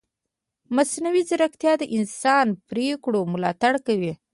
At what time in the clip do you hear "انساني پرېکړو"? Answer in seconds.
1.97-3.19